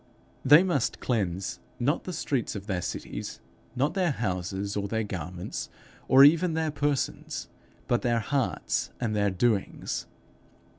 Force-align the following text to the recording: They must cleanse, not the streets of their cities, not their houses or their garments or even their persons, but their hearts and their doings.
They 0.43 0.63
must 0.63 0.99
cleanse, 0.99 1.59
not 1.79 2.05
the 2.05 2.11
streets 2.11 2.55
of 2.55 2.65
their 2.65 2.81
cities, 2.81 3.39
not 3.75 3.93
their 3.93 4.09
houses 4.09 4.75
or 4.75 4.87
their 4.87 5.03
garments 5.03 5.69
or 6.07 6.23
even 6.23 6.55
their 6.55 6.71
persons, 6.71 7.49
but 7.87 8.01
their 8.01 8.19
hearts 8.19 8.89
and 8.99 9.15
their 9.15 9.29
doings. 9.29 10.07